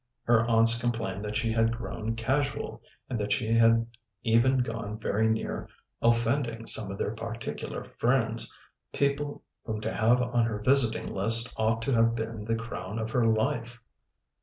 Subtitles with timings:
[0.23, 3.85] Her aunts complained that she had grown casual, and that she had
[4.23, 5.69] even gone very near
[6.01, 8.51] offending some of their particular friends,
[8.93, 13.11] people whom to have on her visiting list ought to have been the crown of
[13.11, 13.79] her life.